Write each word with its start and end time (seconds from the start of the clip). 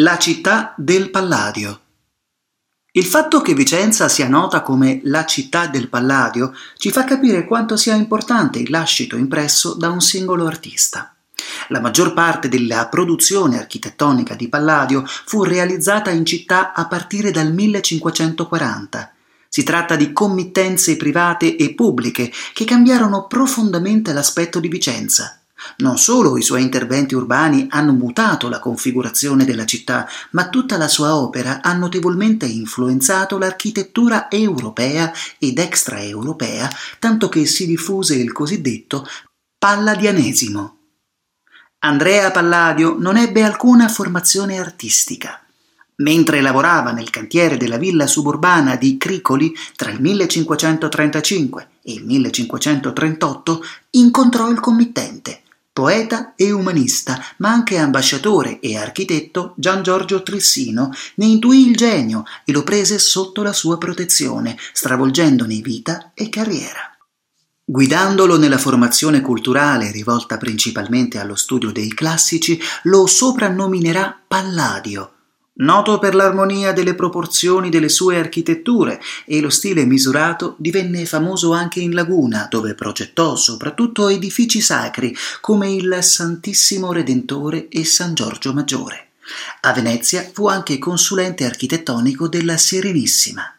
La 0.00 0.16
città 0.16 0.74
del 0.76 1.10
Palladio. 1.10 1.80
Il 2.92 3.04
fatto 3.04 3.42
che 3.42 3.52
Vicenza 3.52 4.08
sia 4.08 4.28
nota 4.28 4.62
come 4.62 5.00
la 5.02 5.24
città 5.24 5.66
del 5.66 5.88
Palladio 5.88 6.54
ci 6.76 6.92
fa 6.92 7.02
capire 7.02 7.44
quanto 7.44 7.76
sia 7.76 7.96
importante 7.96 8.60
il 8.60 8.70
lascito 8.70 9.16
impresso 9.16 9.74
da 9.74 9.90
un 9.90 10.00
singolo 10.00 10.46
artista. 10.46 11.16
La 11.70 11.80
maggior 11.80 12.14
parte 12.14 12.48
della 12.48 12.86
produzione 12.86 13.58
architettonica 13.58 14.36
di 14.36 14.48
Palladio 14.48 15.02
fu 15.04 15.42
realizzata 15.42 16.10
in 16.10 16.24
città 16.24 16.74
a 16.74 16.86
partire 16.86 17.32
dal 17.32 17.52
1540. 17.52 19.12
Si 19.48 19.64
tratta 19.64 19.96
di 19.96 20.12
committenze 20.12 20.96
private 20.96 21.56
e 21.56 21.74
pubbliche 21.74 22.30
che 22.52 22.64
cambiarono 22.64 23.26
profondamente 23.26 24.12
l'aspetto 24.12 24.60
di 24.60 24.68
Vicenza. 24.68 25.37
Non 25.78 25.98
solo 25.98 26.36
i 26.36 26.42
suoi 26.42 26.62
interventi 26.62 27.14
urbani 27.14 27.66
hanno 27.70 27.92
mutato 27.92 28.48
la 28.48 28.58
configurazione 28.58 29.44
della 29.44 29.64
città, 29.64 30.08
ma 30.30 30.48
tutta 30.48 30.76
la 30.76 30.88
sua 30.88 31.16
opera 31.16 31.60
ha 31.62 31.72
notevolmente 31.72 32.46
influenzato 32.46 33.38
l'architettura 33.38 34.30
europea 34.30 35.12
ed 35.38 35.58
extraeuropea, 35.58 36.70
tanto 36.98 37.28
che 37.28 37.46
si 37.46 37.66
diffuse 37.66 38.16
il 38.16 38.32
cosiddetto 38.32 39.06
palladianesimo. 39.58 40.76
Andrea 41.80 42.30
Palladio 42.30 42.96
non 42.98 43.16
ebbe 43.16 43.42
alcuna 43.42 43.88
formazione 43.88 44.58
artistica. 44.58 45.40
Mentre 45.96 46.40
lavorava 46.40 46.92
nel 46.92 47.10
cantiere 47.10 47.56
della 47.56 47.76
villa 47.76 48.06
suburbana 48.06 48.76
di 48.76 48.96
Cricoli 48.98 49.52
tra 49.74 49.90
il 49.90 50.00
1535 50.00 51.68
e 51.82 51.92
il 51.92 52.04
1538, 52.04 53.64
incontrò 53.90 54.48
il 54.48 54.60
committente, 54.60 55.42
Poeta 55.78 56.32
e 56.34 56.50
umanista, 56.50 57.24
ma 57.36 57.50
anche 57.50 57.78
ambasciatore 57.78 58.58
e 58.58 58.76
architetto, 58.76 59.54
Gian 59.56 59.84
Giorgio 59.84 60.24
Trissino 60.24 60.90
ne 61.14 61.26
intuì 61.26 61.68
il 61.68 61.76
genio 61.76 62.24
e 62.44 62.50
lo 62.50 62.64
prese 62.64 62.98
sotto 62.98 63.44
la 63.44 63.52
sua 63.52 63.78
protezione, 63.78 64.56
stravolgendone 64.72 65.60
vita 65.60 66.10
e 66.14 66.30
carriera. 66.30 66.98
Guidandolo 67.64 68.36
nella 68.38 68.58
formazione 68.58 69.20
culturale 69.20 69.92
rivolta 69.92 70.36
principalmente 70.36 71.20
allo 71.20 71.36
studio 71.36 71.70
dei 71.70 71.94
classici, 71.94 72.60
lo 72.82 73.06
soprannominerà 73.06 74.20
Palladio, 74.26 75.17
Noto 75.60 75.98
per 75.98 76.14
l'armonia 76.14 76.72
delle 76.72 76.94
proporzioni 76.94 77.68
delle 77.68 77.88
sue 77.88 78.16
architetture 78.16 79.00
e 79.24 79.40
lo 79.40 79.50
stile 79.50 79.84
misurato, 79.86 80.54
divenne 80.56 81.04
famoso 81.04 81.52
anche 81.52 81.80
in 81.80 81.94
Laguna, 81.94 82.46
dove 82.48 82.74
progettò 82.74 83.34
soprattutto 83.34 84.06
edifici 84.06 84.60
sacri 84.60 85.12
come 85.40 85.72
il 85.72 85.98
Santissimo 86.00 86.92
Redentore 86.92 87.68
e 87.68 87.84
San 87.84 88.14
Giorgio 88.14 88.52
Maggiore. 88.52 89.08
A 89.62 89.72
Venezia 89.72 90.28
fu 90.32 90.46
anche 90.46 90.78
consulente 90.78 91.44
architettonico 91.44 92.28
della 92.28 92.56
Serenissima. 92.56 93.57